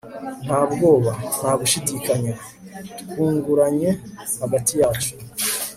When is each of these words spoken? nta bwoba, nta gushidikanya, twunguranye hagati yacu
nta 0.45 0.61
bwoba, 0.71 1.11
nta 1.39 1.51
gushidikanya, 1.61 2.33
twunguranye 2.99 3.89
hagati 4.41 4.73
yacu 4.81 5.11